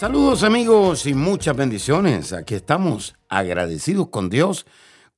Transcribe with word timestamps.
Saludos 0.00 0.44
amigos 0.44 1.04
y 1.04 1.12
muchas 1.12 1.54
bendiciones. 1.54 2.32
Aquí 2.32 2.54
estamos 2.54 3.16
agradecidos 3.28 4.08
con 4.08 4.30
Dios 4.30 4.64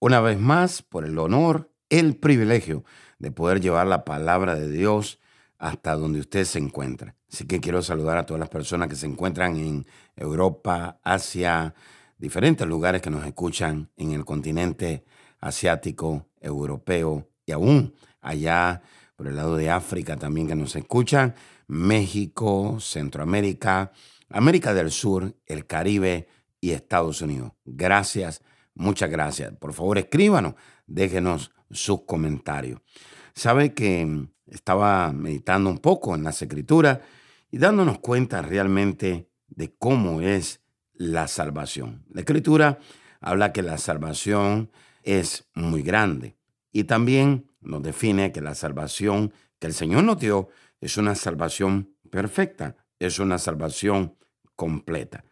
una 0.00 0.20
vez 0.20 0.40
más 0.40 0.82
por 0.82 1.04
el 1.04 1.20
honor, 1.20 1.70
el 1.88 2.16
privilegio 2.16 2.82
de 3.20 3.30
poder 3.30 3.60
llevar 3.60 3.86
la 3.86 4.04
palabra 4.04 4.56
de 4.56 4.68
Dios 4.68 5.20
hasta 5.56 5.94
donde 5.94 6.18
usted 6.18 6.44
se 6.44 6.58
encuentra. 6.58 7.14
Así 7.32 7.46
que 7.46 7.60
quiero 7.60 7.80
saludar 7.80 8.18
a 8.18 8.26
todas 8.26 8.40
las 8.40 8.48
personas 8.48 8.88
que 8.88 8.96
se 8.96 9.06
encuentran 9.06 9.56
en 9.56 9.86
Europa, 10.16 10.98
Asia, 11.04 11.76
diferentes 12.18 12.66
lugares 12.66 13.00
que 13.02 13.10
nos 13.10 13.24
escuchan 13.24 13.88
en 13.96 14.10
el 14.10 14.24
continente 14.24 15.04
asiático, 15.38 16.26
europeo 16.40 17.28
y 17.46 17.52
aún 17.52 17.94
allá 18.20 18.82
por 19.14 19.28
el 19.28 19.36
lado 19.36 19.56
de 19.56 19.70
África 19.70 20.16
también 20.16 20.48
que 20.48 20.56
nos 20.56 20.74
escuchan, 20.74 21.36
México, 21.68 22.78
Centroamérica, 22.80 23.92
América 24.32 24.74
del 24.74 24.90
Sur, 24.90 25.34
el 25.46 25.66
Caribe 25.66 26.28
y 26.60 26.70
Estados 26.70 27.20
Unidos. 27.22 27.52
Gracias, 27.64 28.42
muchas 28.74 29.10
gracias. 29.10 29.52
Por 29.56 29.72
favor, 29.72 29.98
escríbanos, 29.98 30.54
déjenos 30.86 31.52
sus 31.70 32.04
comentarios. 32.04 32.80
Sabe 33.34 33.74
que 33.74 34.28
estaba 34.46 35.12
meditando 35.12 35.70
un 35.70 35.78
poco 35.78 36.14
en 36.14 36.24
las 36.24 36.40
escrituras 36.42 37.00
y 37.50 37.58
dándonos 37.58 37.98
cuenta 37.98 38.42
realmente 38.42 39.28
de 39.48 39.74
cómo 39.74 40.20
es 40.20 40.60
la 40.94 41.28
salvación. 41.28 42.04
La 42.10 42.20
escritura 42.20 42.78
habla 43.20 43.52
que 43.52 43.62
la 43.62 43.78
salvación 43.78 44.70
es 45.02 45.48
muy 45.54 45.82
grande 45.82 46.36
y 46.72 46.84
también 46.84 47.50
nos 47.60 47.82
define 47.82 48.32
que 48.32 48.40
la 48.40 48.54
salvación 48.54 49.32
que 49.58 49.66
el 49.66 49.74
Señor 49.74 50.04
nos 50.04 50.18
dio 50.18 50.48
es 50.80 50.96
una 50.96 51.14
salvación 51.14 51.94
perfecta, 52.10 52.76
es 52.98 53.18
una 53.18 53.38
salvación 53.38 54.16
completa. 54.56 55.24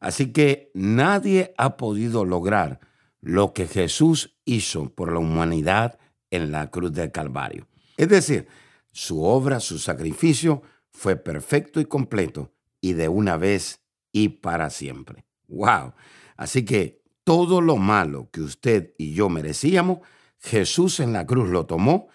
Así 0.00 0.32
que 0.32 0.70
nadie 0.74 1.54
ha 1.58 1.76
podido 1.76 2.24
lograr 2.24 2.80
lo 3.20 3.52
que 3.52 3.66
Jesús 3.66 4.38
hizo 4.44 4.94
por 4.94 5.12
la 5.12 5.18
humanidad 5.18 5.98
en 6.30 6.52
la 6.52 6.70
cruz 6.70 6.92
del 6.92 7.12
Calvario. 7.12 7.68
Es 7.96 8.08
decir, 8.08 8.48
su 8.92 9.22
obra, 9.22 9.60
su 9.60 9.78
sacrificio 9.78 10.62
fue 10.90 11.16
perfecto 11.16 11.80
y 11.80 11.84
completo 11.84 12.52
y 12.80 12.94
de 12.94 13.08
una 13.08 13.36
vez 13.36 13.82
y 14.12 14.28
para 14.28 14.70
siempre. 14.70 15.26
¡Wow! 15.48 15.92
Así 16.36 16.64
que 16.64 17.02
todo 17.24 17.60
lo 17.60 17.76
malo 17.76 18.30
que 18.32 18.40
usted 18.40 18.94
y 18.96 19.12
yo 19.12 19.28
merecíamos, 19.28 19.98
Jesús 20.38 21.00
en 21.00 21.12
la 21.12 21.26
cruz 21.26 21.50
lo 21.50 21.66
tomó 21.66 22.08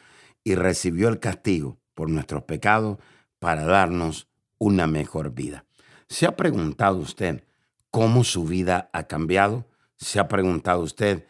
y 0.43 0.55
recibió 0.55 1.09
el 1.09 1.19
castigo 1.19 1.79
por 1.93 2.09
nuestros 2.09 2.43
pecados 2.43 2.97
para 3.39 3.65
darnos 3.65 4.27
una 4.57 4.87
mejor 4.87 5.33
vida. 5.33 5.65
¿Se 6.07 6.25
ha 6.25 6.35
preguntado 6.35 6.97
usted 6.97 7.43
cómo 7.89 8.23
su 8.23 8.45
vida 8.45 8.89
ha 8.93 9.07
cambiado? 9.07 9.65
¿Se 9.95 10.19
ha 10.19 10.27
preguntado 10.27 10.81
usted 10.81 11.25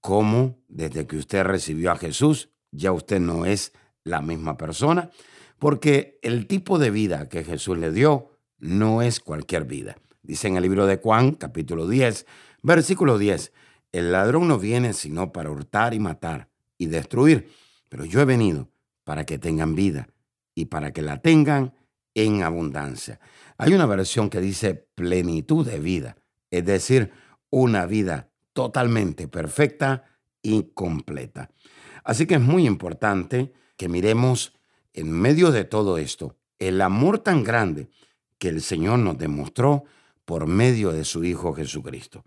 cómo 0.00 0.58
desde 0.68 1.06
que 1.06 1.16
usted 1.16 1.42
recibió 1.42 1.90
a 1.90 1.96
Jesús 1.96 2.50
ya 2.70 2.92
usted 2.92 3.20
no 3.20 3.44
es 3.44 3.72
la 4.04 4.20
misma 4.20 4.56
persona? 4.56 5.10
Porque 5.58 6.18
el 6.22 6.46
tipo 6.46 6.78
de 6.78 6.90
vida 6.90 7.28
que 7.28 7.44
Jesús 7.44 7.76
le 7.78 7.90
dio 7.90 8.30
no 8.58 9.02
es 9.02 9.20
cualquier 9.20 9.64
vida. 9.64 9.96
Dice 10.22 10.48
en 10.48 10.56
el 10.56 10.62
libro 10.62 10.86
de 10.86 10.98
Juan, 10.98 11.32
capítulo 11.32 11.88
10, 11.88 12.26
versículo 12.62 13.18
10, 13.18 13.52
el 13.92 14.12
ladrón 14.12 14.46
no 14.46 14.58
viene 14.58 14.92
sino 14.92 15.32
para 15.32 15.50
hurtar 15.50 15.92
y 15.92 15.98
matar 15.98 16.48
y 16.78 16.86
destruir, 16.86 17.50
pero 17.88 18.04
yo 18.04 18.20
he 18.20 18.24
venido 18.24 18.68
para 19.04 19.26
que 19.26 19.38
tengan 19.38 19.74
vida 19.74 20.08
y 20.54 20.66
para 20.66 20.92
que 20.92 21.02
la 21.02 21.20
tengan 21.20 21.74
en 22.14 22.42
abundancia. 22.42 23.20
Hay 23.58 23.72
una 23.72 23.86
versión 23.86 24.30
que 24.30 24.40
dice 24.40 24.74
plenitud 24.94 25.66
de 25.66 25.78
vida, 25.78 26.16
es 26.50 26.64
decir, 26.64 27.12
una 27.50 27.86
vida 27.86 28.30
totalmente 28.52 29.28
perfecta 29.28 30.04
y 30.42 30.70
completa. 30.74 31.50
Así 32.04 32.26
que 32.26 32.34
es 32.34 32.40
muy 32.40 32.66
importante 32.66 33.52
que 33.76 33.88
miremos 33.88 34.58
en 34.92 35.10
medio 35.12 35.50
de 35.50 35.64
todo 35.64 35.98
esto 35.98 36.36
el 36.58 36.80
amor 36.80 37.18
tan 37.18 37.42
grande 37.44 37.88
que 38.38 38.48
el 38.48 38.62
Señor 38.62 38.98
nos 38.98 39.18
demostró 39.18 39.84
por 40.24 40.46
medio 40.46 40.92
de 40.92 41.04
su 41.04 41.24
Hijo 41.24 41.52
Jesucristo. 41.54 42.24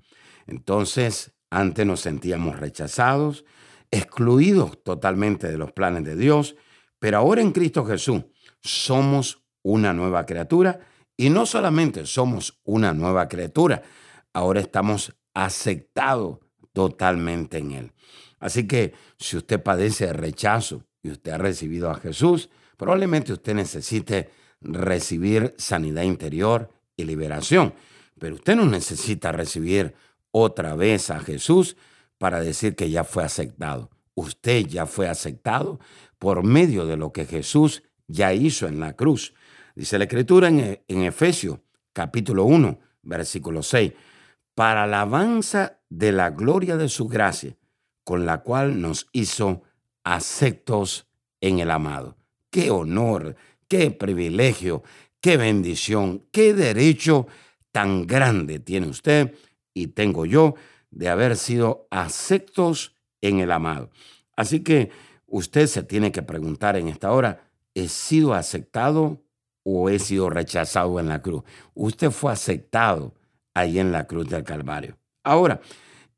Entonces, 0.47 1.33
antes 1.49 1.85
nos 1.85 2.01
sentíamos 2.01 2.59
rechazados, 2.59 3.45
excluidos 3.91 4.83
totalmente 4.83 5.47
de 5.47 5.57
los 5.57 5.71
planes 5.71 6.03
de 6.03 6.15
Dios, 6.15 6.55
pero 6.99 7.17
ahora 7.17 7.41
en 7.41 7.51
Cristo 7.51 7.85
Jesús 7.85 8.23
somos 8.61 9.42
una 9.63 9.93
nueva 9.93 10.25
criatura 10.25 10.79
y 11.17 11.29
no 11.29 11.45
solamente 11.45 12.05
somos 12.05 12.59
una 12.63 12.93
nueva 12.93 13.27
criatura, 13.27 13.81
ahora 14.33 14.59
estamos 14.59 15.13
aceptados 15.33 16.39
totalmente 16.73 17.57
en 17.59 17.71
Él. 17.71 17.91
Así 18.39 18.67
que 18.67 18.93
si 19.17 19.37
usted 19.37 19.61
padece 19.61 20.07
de 20.07 20.13
rechazo 20.13 20.83
y 21.01 21.11
usted 21.11 21.31
ha 21.31 21.37
recibido 21.37 21.89
a 21.89 21.95
Jesús, 21.95 22.49
probablemente 22.77 23.33
usted 23.33 23.53
necesite 23.53 24.29
recibir 24.61 25.53
sanidad 25.57 26.03
interior 26.03 26.71
y 26.97 27.05
liberación, 27.05 27.73
pero 28.19 28.35
usted 28.35 28.55
no 28.55 28.65
necesita 28.65 29.31
recibir 29.31 29.93
otra 30.31 30.75
vez 30.75 31.09
a 31.09 31.19
Jesús 31.19 31.77
para 32.17 32.41
decir 32.41 32.75
que 32.75 32.89
ya 32.89 33.03
fue 33.03 33.23
aceptado. 33.23 33.89
Usted 34.15 34.65
ya 34.67 34.85
fue 34.85 35.07
aceptado 35.07 35.79
por 36.19 36.43
medio 36.43 36.85
de 36.85 36.97
lo 36.97 37.11
que 37.11 37.25
Jesús 37.25 37.83
ya 38.07 38.33
hizo 38.33 38.67
en 38.67 38.79
la 38.79 38.93
cruz. 38.93 39.33
Dice 39.75 39.97
la 39.97 40.03
Escritura 40.03 40.49
en, 40.49 41.03
Efesios 41.03 41.59
capítulo 41.93 42.45
1, 42.45 42.79
versículo 43.01 43.63
6, 43.63 43.93
para 44.53 44.83
alabanza 44.83 45.79
de 45.89 46.11
la 46.11 46.29
gloria 46.29 46.77
de 46.77 46.89
su 46.89 47.07
gracia, 47.07 47.57
con 48.03 48.25
la 48.25 48.43
cual 48.43 48.79
nos 48.79 49.07
hizo 49.13 49.63
aceptos 50.03 51.07
en 51.41 51.59
el 51.59 51.71
amado. 51.71 52.17
Qué 52.51 52.69
honor, 52.69 53.35
qué 53.67 53.89
privilegio, 53.89 54.83
qué 55.19 55.37
bendición, 55.37 56.27
qué 56.31 56.53
derecho 56.53 57.25
tan 57.71 58.05
grande 58.05 58.59
tiene 58.59 58.87
usted 58.87 59.33
y 59.73 59.87
tengo 59.87 60.27
yo 60.27 60.53
de 60.91 61.09
haber 61.09 61.35
sido 61.35 61.87
aceptos 61.89 62.95
en 63.21 63.39
el 63.39 63.51
amado. 63.51 63.89
Así 64.35 64.59
que 64.59 64.91
usted 65.25 65.65
se 65.65 65.81
tiene 65.81 66.11
que 66.11 66.21
preguntar 66.21 66.75
en 66.75 66.89
esta 66.89 67.11
hora, 67.11 67.49
¿he 67.73 67.87
sido 67.87 68.35
aceptado 68.35 69.23
o 69.63 69.89
he 69.89 69.99
sido 69.99 70.29
rechazado 70.29 70.99
en 70.99 71.07
la 71.09 71.21
cruz. 71.21 71.43
Usted 71.73 72.11
fue 72.11 72.31
aceptado 72.31 73.15
ahí 73.53 73.79
en 73.79 73.91
la 73.91 74.05
cruz 74.05 74.29
del 74.29 74.43
Calvario. 74.43 74.97
Ahora, 75.23 75.61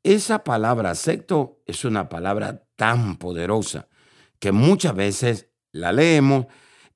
esa 0.02 0.44
palabra 0.44 0.90
acepto 0.90 1.62
es 1.66 1.84
una 1.84 2.08
palabra 2.08 2.64
tan 2.76 3.16
poderosa 3.16 3.88
que 4.38 4.52
muchas 4.52 4.94
veces 4.94 5.48
la 5.72 5.92
leemos 5.92 6.46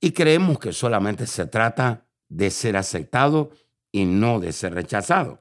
y 0.00 0.12
creemos 0.12 0.58
que 0.58 0.72
solamente 0.72 1.26
se 1.26 1.46
trata 1.46 2.06
de 2.28 2.50
ser 2.50 2.76
aceptado 2.76 3.50
y 3.92 4.04
no 4.04 4.40
de 4.40 4.52
ser 4.52 4.74
rechazado. 4.74 5.40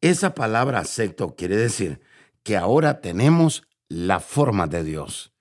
Esa 0.00 0.34
palabra 0.34 0.80
acepto 0.80 1.34
quiere 1.34 1.56
decir 1.56 2.00
que 2.42 2.56
ahora 2.56 3.00
tenemos 3.00 3.66
la 3.88 4.20
forma 4.20 4.66
de 4.66 4.84
Dios. 4.84 5.32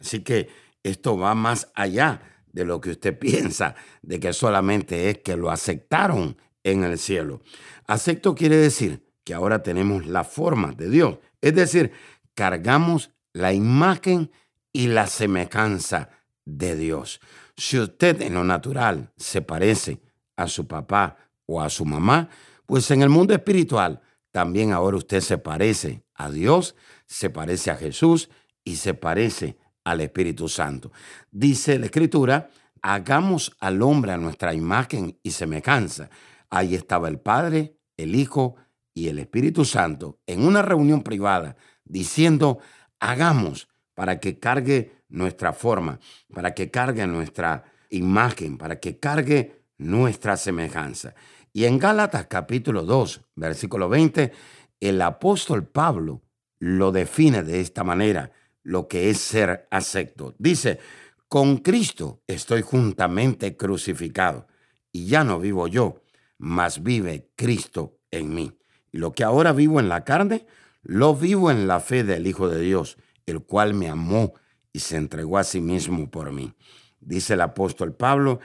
Así 0.00 0.20
que 0.20 0.48
esto 0.82 1.18
va 1.18 1.34
más 1.34 1.70
allá 1.74 2.20
de 2.54 2.64
lo 2.64 2.80
que 2.80 2.90
usted 2.90 3.18
piensa, 3.18 3.74
de 4.00 4.18
que 4.18 4.32
solamente 4.32 5.10
es 5.10 5.18
que 5.18 5.36
lo 5.36 5.50
aceptaron 5.50 6.38
en 6.62 6.84
el 6.84 6.98
cielo. 6.98 7.42
Acepto 7.86 8.34
quiere 8.34 8.56
decir 8.56 9.04
que 9.24 9.34
ahora 9.34 9.62
tenemos 9.62 10.06
la 10.06 10.24
forma 10.24 10.72
de 10.72 10.88
Dios, 10.88 11.18
es 11.40 11.54
decir, 11.54 11.92
cargamos 12.34 13.10
la 13.32 13.52
imagen 13.52 14.30
y 14.72 14.86
la 14.86 15.06
semejanza 15.06 16.10
de 16.44 16.76
Dios. 16.76 17.20
Si 17.56 17.78
usted 17.78 18.22
en 18.22 18.34
lo 18.34 18.44
natural 18.44 19.12
se 19.16 19.42
parece 19.42 20.00
a 20.36 20.48
su 20.48 20.66
papá 20.66 21.16
o 21.46 21.60
a 21.60 21.68
su 21.68 21.84
mamá, 21.84 22.28
pues 22.66 22.90
en 22.90 23.02
el 23.02 23.08
mundo 23.08 23.34
espiritual 23.34 24.00
también 24.30 24.72
ahora 24.72 24.96
usted 24.96 25.20
se 25.20 25.38
parece 25.38 26.02
a 26.14 26.30
Dios, 26.30 26.74
se 27.06 27.30
parece 27.30 27.70
a 27.70 27.76
Jesús 27.76 28.30
y 28.64 28.76
se 28.76 28.94
parece 28.94 29.56
al 29.84 30.00
Espíritu 30.00 30.48
Santo. 30.48 30.90
Dice 31.30 31.78
la 31.78 31.86
Escritura, 31.86 32.50
hagamos 32.82 33.54
al 33.60 33.82
hombre 33.82 34.12
a 34.12 34.16
nuestra 34.16 34.54
imagen 34.54 35.18
y 35.22 35.30
semejanza. 35.30 36.10
Ahí 36.50 36.74
estaba 36.74 37.08
el 37.08 37.20
Padre, 37.20 37.78
el 37.96 38.14
Hijo 38.14 38.56
y 38.94 39.08
el 39.08 39.18
Espíritu 39.18 39.64
Santo 39.64 40.18
en 40.26 40.46
una 40.46 40.62
reunión 40.62 41.02
privada 41.02 41.56
diciendo, 41.84 42.58
hagamos 43.00 43.68
para 43.94 44.18
que 44.20 44.38
cargue 44.38 45.02
nuestra 45.08 45.52
forma, 45.52 46.00
para 46.32 46.54
que 46.54 46.70
cargue 46.70 47.06
nuestra 47.06 47.64
imagen, 47.90 48.58
para 48.58 48.80
que 48.80 48.98
cargue 48.98 49.62
nuestra 49.78 50.36
semejanza. 50.36 51.14
Y 51.52 51.66
en 51.66 51.78
Gálatas 51.78 52.26
capítulo 52.26 52.82
2, 52.82 53.20
versículo 53.36 53.88
20, 53.88 54.32
el 54.80 55.00
apóstol 55.02 55.66
Pablo 55.66 56.22
lo 56.58 56.92
define 56.92 57.42
de 57.42 57.60
esta 57.60 57.84
manera, 57.84 58.32
lo 58.64 58.88
que 58.88 59.10
es 59.10 59.18
ser 59.18 59.68
acepto. 59.70 60.34
Dice, 60.38 60.80
con 61.28 61.58
Cristo 61.58 62.22
estoy 62.26 62.62
juntamente 62.62 63.56
crucificado, 63.56 64.48
y 64.90 65.06
ya 65.06 65.22
no 65.22 65.38
vivo 65.38 65.68
yo, 65.68 66.02
mas 66.38 66.82
vive 66.82 67.30
Cristo 67.36 67.98
en 68.10 68.34
mí. 68.34 68.52
Y 68.90 68.98
lo 68.98 69.12
que 69.12 69.24
ahora 69.24 69.52
vivo 69.52 69.80
en 69.80 69.88
la 69.88 70.04
carne, 70.04 70.46
lo 70.82 71.14
vivo 71.14 71.50
en 71.50 71.66
la 71.66 71.80
fe 71.80 72.04
del 72.04 72.26
Hijo 72.26 72.48
de 72.48 72.60
Dios, 72.60 72.96
el 73.26 73.42
cual 73.42 73.74
me 73.74 73.88
amó 73.88 74.34
y 74.72 74.80
se 74.80 74.96
entregó 74.96 75.38
a 75.38 75.44
sí 75.44 75.60
mismo 75.60 76.10
por 76.10 76.32
mí. 76.32 76.54
Dice 77.00 77.34
el 77.34 77.40
apóstol 77.40 77.94
Pablo, 77.94 78.40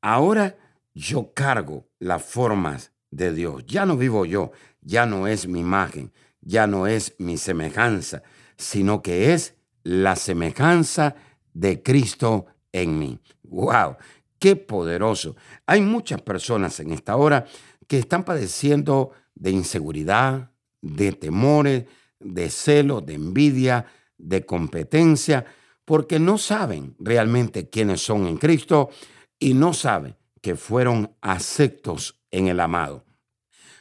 ahora 0.00 0.56
yo 0.94 1.32
cargo 1.34 1.88
las 1.98 2.22
formas 2.22 2.92
de 3.10 3.32
Dios. 3.32 3.64
Ya 3.66 3.86
no 3.86 3.96
vivo 3.96 4.24
yo, 4.24 4.52
ya 4.80 5.06
no 5.06 5.26
es 5.26 5.46
mi 5.46 5.60
imagen, 5.60 6.12
ya 6.40 6.66
no 6.66 6.86
es 6.86 7.14
mi 7.18 7.36
semejanza, 7.36 8.22
sino 8.56 9.02
que 9.02 9.32
es 9.34 9.57
la 9.82 10.16
semejanza 10.16 11.14
de 11.52 11.82
Cristo 11.82 12.46
en 12.72 12.98
mí. 12.98 13.18
¡Wow! 13.42 13.96
¡Qué 14.38 14.56
poderoso! 14.56 15.36
Hay 15.66 15.80
muchas 15.80 16.22
personas 16.22 16.78
en 16.80 16.92
esta 16.92 17.16
hora 17.16 17.46
que 17.86 17.98
están 17.98 18.24
padeciendo 18.24 19.12
de 19.34 19.50
inseguridad, 19.50 20.50
de 20.80 21.12
temores, 21.12 21.84
de 22.20 22.50
celo, 22.50 23.00
de 23.00 23.14
envidia, 23.14 23.86
de 24.16 24.44
competencia, 24.44 25.44
porque 25.84 26.18
no 26.18 26.38
saben 26.38 26.94
realmente 26.98 27.70
quiénes 27.70 28.02
son 28.02 28.26
en 28.26 28.36
Cristo 28.36 28.90
y 29.38 29.54
no 29.54 29.72
saben 29.72 30.16
que 30.42 30.54
fueron 30.54 31.16
aceptos 31.20 32.20
en 32.30 32.48
el 32.48 32.60
amado. 32.60 33.04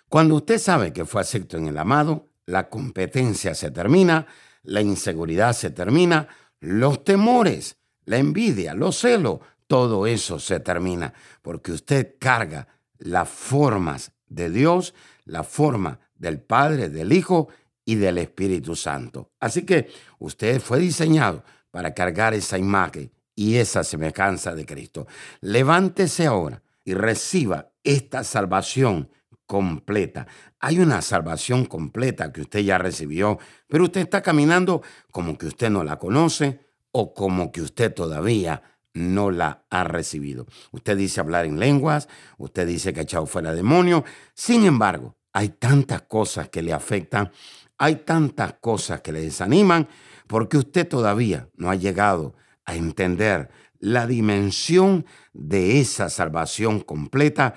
Cuando 0.10 0.36
usted 0.36 0.58
sabe 0.58 0.94
que 0.94 1.06
fue 1.06 1.22
acepto 1.22 1.58
en 1.58 1.68
el 1.68 1.78
amado, 1.78 2.30
la 2.46 2.70
competencia 2.70 3.54
se 3.54 3.72
termina, 3.72 4.26
la 4.64 4.82
inseguridad 4.82 5.54
se 5.54 5.72
termina, 5.72 6.28
los 6.60 7.04
temores, 7.04 7.78
la 8.06 8.18
envidia, 8.18 8.74
los 8.74 8.98
celos, 8.98 9.40
todo 9.68 10.08
eso 10.08 10.40
se 10.40 10.60
termina, 10.60 11.14
porque 11.42 11.72
usted 11.72 12.16
carga 12.20 12.68
las 12.98 13.30
formas 13.30 14.12
de 14.28 14.50
Dios, 14.50 14.94
la 15.26 15.44
forma 15.44 16.00
del 16.16 16.40
Padre, 16.40 16.90
del 16.90 17.14
Hijo 17.14 17.50
y 17.86 17.96
del 17.96 18.18
Espíritu 18.18 18.76
Santo. 18.76 19.32
Así 19.40 19.64
que 19.64 19.90
usted 20.20 20.60
fue 20.62 20.80
diseñado 20.80 21.44
para 21.72 21.94
cargar 21.94 22.34
esa 22.34 22.58
imagen 22.58 23.12
y 23.36 23.56
esa 23.56 23.84
semejanza 23.84 24.56
de 24.56 24.66
Cristo. 24.66 25.08
Levántese 25.42 26.26
ahora 26.26 26.64
y 26.84 26.94
reciba 26.94 27.70
esta 27.84 28.24
salvación 28.24 29.10
completa. 29.48 30.28
Hay 30.60 30.80
una 30.80 31.02
salvación 31.02 31.66
completa 31.66 32.32
que 32.32 32.42
usted 32.42 32.60
ya 32.60 32.78
recibió, 32.78 33.40
pero 33.68 33.86
usted 33.86 34.02
está 34.02 34.22
caminando 34.22 34.84
como 35.12 35.38
que 35.38 35.48
usted 35.48 35.72
no 35.72 35.84
la 35.84 35.98
conoce 35.98 36.60
o 36.92 37.14
como 37.14 37.52
que 37.52 37.62
usted 37.62 37.94
todavía 37.94 38.62
no 38.94 39.32
la 39.32 39.66
ha 39.70 39.84
recibido. 39.84 40.46
Usted 40.72 40.98
dice 40.98 41.20
hablar 41.20 41.46
en 41.46 41.60
lenguas, 41.60 42.10
usted 42.38 42.68
dice 42.68 42.94
que 42.94 43.00
ha 43.00 43.04
echado 43.04 43.26
fuera 43.26 43.54
demonio. 43.54 44.04
Sin 44.34 44.66
embargo, 44.66 45.16
hay 45.32 45.50
tantas 45.50 46.04
cosas 46.04 46.50
que 46.50 46.62
le 46.62 46.74
afectan, 46.74 47.32
hay 47.78 47.98
tantas 47.98 48.54
cosas 48.54 49.02
que 49.02 49.12
le 49.12 49.22
desaniman, 49.22 49.88
porque 50.28 50.58
usted 50.58 50.88
todavía 50.88 51.48
no 51.56 51.70
ha 51.70 51.76
llegado 51.76 52.36
a 52.66 52.76
entender 52.76 53.50
la 53.80 54.08
dimensión 54.08 55.06
de 55.34 55.80
esa 55.80 56.10
salvación 56.10 56.80
completa 56.82 57.54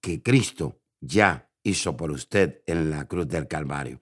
que 0.00 0.22
Cristo 0.22 0.78
ya 1.06 1.50
hizo 1.62 1.96
por 1.96 2.10
usted 2.10 2.62
en 2.66 2.90
la 2.90 3.06
cruz 3.06 3.26
del 3.28 3.48
Calvario. 3.48 4.00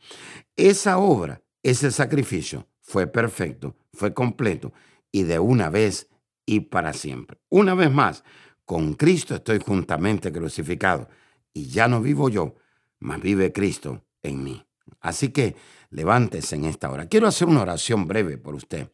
Esa 0.57 0.99
obra, 0.99 1.43
ese 1.63 1.91
sacrificio 1.91 2.69
fue 2.81 3.07
perfecto, 3.07 3.77
fue 3.93 4.13
completo 4.13 4.73
y 5.11 5.23
de 5.23 5.39
una 5.39 5.71
vez 5.71 6.09
y 6.45 6.61
para 6.61 6.93
siempre. 6.93 7.39
Una 7.49 7.75
vez 7.75 7.91
más, 7.91 8.25
con 8.65 8.95
Cristo 8.95 9.37
estoy 9.37 9.59
juntamente 9.59 10.33
crucificado 10.33 11.09
y 11.53 11.67
ya 11.67 11.89
no 11.89 12.01
vivo 12.01 12.29
yo, 12.29 12.55
mas 12.99 13.21
vive 13.21 13.53
Cristo 13.53 14.05
en 14.23 14.43
mí. 14.43 14.65
Así 15.01 15.29
que 15.29 15.57
levántese 15.91 16.57
en 16.57 16.65
esta 16.65 16.91
hora. 16.91 17.07
Quiero 17.07 17.27
hacer 17.27 17.49
una 17.49 17.63
oración 17.63 18.07
breve 18.09 18.39
por 18.39 18.55
usted 18.55 18.91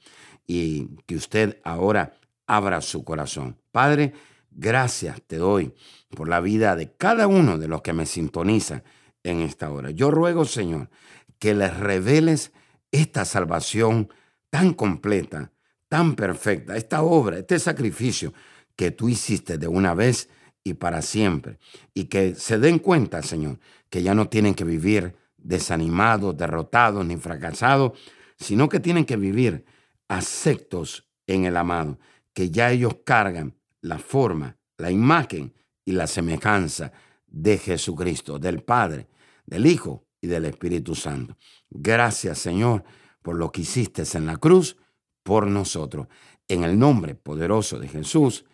y 0.46 0.88
que 1.06 1.16
usted 1.16 1.60
ahora 1.64 2.18
abra 2.46 2.80
su 2.80 3.04
corazón. 3.04 3.56
Padre, 3.70 4.12
Gracias 4.50 5.22
te 5.26 5.36
doy 5.36 5.74
por 6.10 6.28
la 6.28 6.40
vida 6.40 6.74
de 6.76 6.92
cada 6.92 7.26
uno 7.26 7.58
de 7.58 7.68
los 7.68 7.82
que 7.82 7.92
me 7.92 8.06
sintonizan 8.06 8.82
en 9.22 9.40
esta 9.40 9.70
hora. 9.70 9.90
Yo 9.90 10.10
ruego, 10.10 10.44
Señor, 10.44 10.90
que 11.38 11.54
les 11.54 11.76
reveles 11.76 12.52
esta 12.90 13.24
salvación 13.24 14.08
tan 14.50 14.74
completa, 14.74 15.52
tan 15.88 16.14
perfecta, 16.14 16.76
esta 16.76 17.02
obra, 17.02 17.38
este 17.38 17.58
sacrificio 17.58 18.32
que 18.76 18.90
tú 18.90 19.08
hiciste 19.08 19.58
de 19.58 19.68
una 19.68 19.94
vez 19.94 20.28
y 20.64 20.74
para 20.74 21.02
siempre. 21.02 21.58
Y 21.94 22.04
que 22.04 22.34
se 22.34 22.58
den 22.58 22.78
cuenta, 22.78 23.22
Señor, 23.22 23.58
que 23.90 24.02
ya 24.02 24.14
no 24.14 24.28
tienen 24.28 24.54
que 24.54 24.64
vivir 24.64 25.16
desanimados, 25.36 26.36
derrotados 26.36 27.04
ni 27.04 27.16
fracasados, 27.16 27.98
sino 28.36 28.68
que 28.68 28.80
tienen 28.80 29.04
que 29.04 29.16
vivir 29.16 29.64
aceptos 30.08 31.08
en 31.26 31.44
el 31.44 31.56
amado, 31.56 31.98
que 32.32 32.50
ya 32.50 32.70
ellos 32.70 32.98
cargan 33.04 33.57
la 33.80 33.98
forma, 33.98 34.56
la 34.76 34.90
imagen 34.90 35.54
y 35.84 35.92
la 35.92 36.06
semejanza 36.06 36.92
de 37.26 37.58
Jesucristo, 37.58 38.38
del 38.38 38.62
Padre, 38.62 39.08
del 39.46 39.66
Hijo 39.66 40.06
y 40.20 40.26
del 40.26 40.44
Espíritu 40.46 40.94
Santo. 40.94 41.36
Gracias, 41.70 42.38
Señor, 42.38 42.84
por 43.22 43.36
lo 43.36 43.50
que 43.52 43.62
hiciste 43.62 44.04
en 44.14 44.26
la 44.26 44.36
cruz 44.36 44.76
por 45.22 45.46
nosotros. 45.46 46.08
En 46.48 46.64
el 46.64 46.78
nombre 46.78 47.14
poderoso 47.14 47.78
de 47.78 47.88
Jesús. 47.88 48.46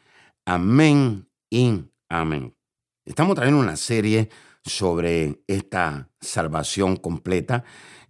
Amén 0.45 1.29
y 1.49 1.85
amén. 2.09 2.57
Estamos 3.05 3.37
trayendo 3.37 3.61
una 3.61 3.77
serie 3.77 4.29
sobre 4.65 5.43
esta 5.47 6.11
salvación 6.21 6.97
completa 6.97 7.65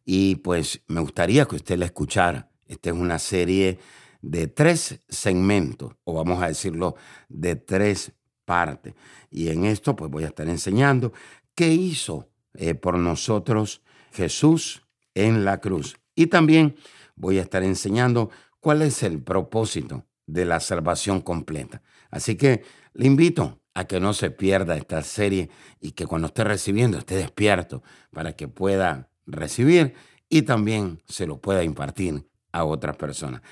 y 0.04 0.36
pues 0.36 0.82
me 0.86 1.00
gustaría 1.00 1.46
que 1.46 1.56
usted 1.56 1.76
la 1.78 1.86
escuchara. 1.86 2.50
Esta 2.66 2.90
es 2.90 2.96
una 2.96 3.18
serie 3.18 3.78
de 4.24 4.46
tres 4.46 5.00
segmentos, 5.08 5.92
o 6.04 6.14
vamos 6.14 6.42
a 6.42 6.48
decirlo, 6.48 6.96
de 7.28 7.56
tres 7.56 8.12
partes. 8.46 8.94
Y 9.30 9.48
en 9.48 9.66
esto 9.66 9.94
pues 9.94 10.10
voy 10.10 10.24
a 10.24 10.28
estar 10.28 10.48
enseñando 10.48 11.12
qué 11.54 11.68
hizo 11.68 12.30
eh, 12.54 12.74
por 12.74 12.98
nosotros 12.98 13.82
Jesús 14.12 14.82
en 15.14 15.44
la 15.44 15.60
cruz. 15.60 15.96
Y 16.14 16.28
también 16.28 16.76
voy 17.16 17.38
a 17.38 17.42
estar 17.42 17.62
enseñando 17.62 18.30
cuál 18.60 18.80
es 18.82 19.02
el 19.02 19.22
propósito 19.22 20.06
de 20.26 20.46
la 20.46 20.60
salvación 20.60 21.20
completa. 21.20 21.82
Así 22.10 22.36
que 22.36 22.64
le 22.94 23.06
invito 23.06 23.60
a 23.74 23.84
que 23.84 24.00
no 24.00 24.14
se 24.14 24.30
pierda 24.30 24.76
esta 24.76 25.02
serie 25.02 25.50
y 25.80 25.92
que 25.92 26.06
cuando 26.06 26.28
esté 26.28 26.44
recibiendo 26.44 26.96
esté 26.96 27.16
despierto 27.16 27.82
para 28.10 28.34
que 28.34 28.48
pueda 28.48 29.10
recibir 29.26 29.94
y 30.30 30.42
también 30.42 31.02
se 31.06 31.26
lo 31.26 31.40
pueda 31.40 31.62
impartir 31.62 32.26
a 32.52 32.64
otras 32.64 32.96
personas. 32.96 33.42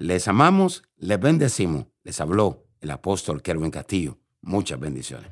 Les 0.00 0.28
amamos, 0.28 0.82
les 0.96 1.20
bendecimos. 1.20 1.84
Les 2.04 2.22
habló 2.22 2.64
el 2.80 2.90
apóstol 2.90 3.42
Kerwin 3.42 3.70
Castillo. 3.70 4.16
Muchas 4.40 4.80
bendiciones. 4.80 5.30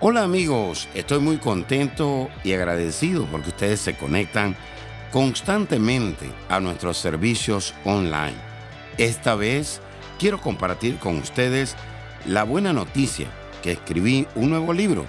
Hola 0.00 0.22
amigos, 0.22 0.86
estoy 0.94 1.20
muy 1.20 1.38
contento 1.38 2.28
y 2.44 2.52
agradecido 2.52 3.24
porque 3.32 3.48
ustedes 3.48 3.80
se 3.80 3.96
conectan 3.96 4.54
constantemente 5.10 6.26
a 6.50 6.60
nuestros 6.60 6.98
servicios 6.98 7.72
online. 7.86 8.36
Esta 8.98 9.34
vez 9.34 9.80
quiero 10.18 10.42
compartir 10.42 10.98
con 10.98 11.16
ustedes 11.16 11.74
la 12.26 12.44
buena 12.44 12.74
noticia 12.74 13.28
que 13.62 13.72
escribí 13.72 14.26
un 14.34 14.50
nuevo 14.50 14.74
libro 14.74 15.06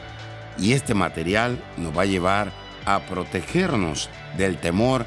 y 0.58 0.72
este 0.72 0.94
material 0.94 1.62
nos 1.76 1.98
va 1.98 2.04
a 2.04 2.06
llevar 2.06 2.54
a 2.86 3.02
protegernos 3.02 4.10
del 4.38 4.58
temor 4.62 5.06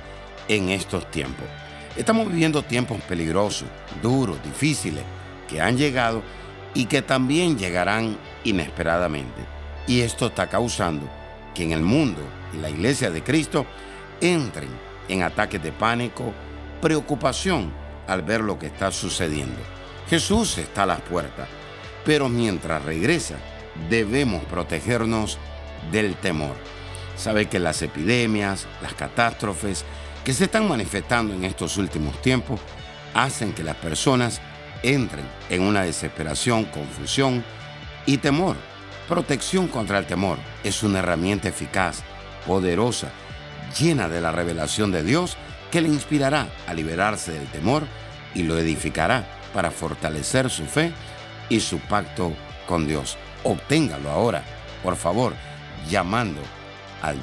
en 0.48 0.68
estos 0.68 1.10
tiempos. 1.10 1.46
Estamos 1.96 2.28
viviendo 2.28 2.62
tiempos 2.62 3.00
peligrosos, 3.02 3.68
duros, 4.02 4.42
difíciles, 4.42 5.04
que 5.48 5.60
han 5.60 5.76
llegado 5.76 6.22
y 6.74 6.86
que 6.86 7.02
también 7.02 7.56
llegarán 7.56 8.18
inesperadamente. 8.42 9.42
Y 9.86 10.00
esto 10.00 10.26
está 10.26 10.48
causando 10.48 11.08
que 11.54 11.62
en 11.62 11.70
el 11.70 11.82
mundo 11.82 12.20
y 12.52 12.56
la 12.56 12.68
iglesia 12.68 13.10
de 13.10 13.22
Cristo 13.22 13.64
entren 14.20 14.68
en 15.08 15.22
ataques 15.22 15.62
de 15.62 15.70
pánico, 15.70 16.32
preocupación 16.80 17.72
al 18.08 18.22
ver 18.22 18.40
lo 18.40 18.58
que 18.58 18.66
está 18.66 18.90
sucediendo. 18.90 19.60
Jesús 20.08 20.58
está 20.58 20.82
a 20.82 20.86
las 20.86 21.00
puertas, 21.00 21.48
pero 22.04 22.28
mientras 22.28 22.84
regresa, 22.84 23.36
debemos 23.88 24.44
protegernos 24.46 25.38
del 25.92 26.16
temor. 26.16 26.56
Sabe 27.16 27.46
que 27.46 27.60
las 27.60 27.82
epidemias, 27.82 28.66
las 28.82 28.94
catástrofes 28.94 29.84
que 30.24 30.32
se 30.32 30.44
están 30.44 30.66
manifestando 30.66 31.34
en 31.34 31.44
estos 31.44 31.76
últimos 31.76 32.20
tiempos 32.22 32.60
hacen 33.12 33.52
que 33.52 33.62
las 33.62 33.76
personas 33.76 34.40
entren 34.82 35.24
en 35.50 35.62
una 35.62 35.82
desesperación, 35.82 36.64
confusión 36.64 37.44
y 38.06 38.16
temor. 38.18 38.56
Protección 39.08 39.68
contra 39.68 39.98
el 39.98 40.06
temor 40.06 40.38
es 40.64 40.82
una 40.82 41.00
herramienta 41.00 41.48
eficaz, 41.48 42.02
poderosa, 42.46 43.08
llena 43.78 44.08
de 44.08 44.20
la 44.22 44.32
revelación 44.32 44.92
de 44.92 45.02
Dios 45.02 45.36
que 45.70 45.82
le 45.82 45.88
inspirará 45.88 46.48
a 46.66 46.74
liberarse 46.74 47.32
del 47.32 47.46
temor 47.48 47.84
y 48.34 48.44
lo 48.44 48.58
edificará 48.58 49.26
para 49.52 49.70
fortalecer 49.70 50.48
su 50.48 50.64
fe 50.64 50.92
y 51.50 51.60
su 51.60 51.78
pacto 51.80 52.32
con 52.66 52.86
Dios. 52.86 53.18
Obténgalo 53.42 54.10
ahora, 54.10 54.42
por 54.82 54.96
favor, 54.96 55.34
llamando 55.90 56.40
al 57.02 57.22